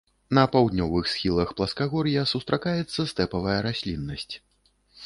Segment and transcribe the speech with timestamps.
[0.37, 4.33] На паўднёвых схілах пласкагор'я сустракаецца стэпавая расліннасць.